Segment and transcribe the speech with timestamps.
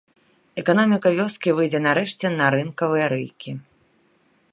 [0.61, 3.51] Эканоміка вёскі выйдзе нарэшце на рынкавыя рэйкі.